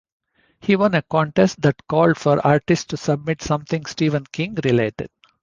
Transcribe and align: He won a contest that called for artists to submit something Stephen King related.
He 0.59 0.75
won 0.75 0.95
a 0.95 1.03
contest 1.03 1.61
that 1.61 1.85
called 1.87 2.17
for 2.17 2.43
artists 2.43 2.85
to 2.85 2.97
submit 2.97 3.43
something 3.43 3.85
Stephen 3.85 4.25
King 4.31 4.57
related. 4.63 5.11